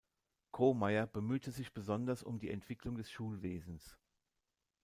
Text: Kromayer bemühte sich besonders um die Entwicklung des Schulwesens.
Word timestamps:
Kromayer 0.51 1.05
bemühte 1.05 1.51
sich 1.51 1.73
besonders 1.75 2.23
um 2.23 2.39
die 2.39 2.49
Entwicklung 2.49 2.97
des 2.97 3.11
Schulwesens. 3.11 3.99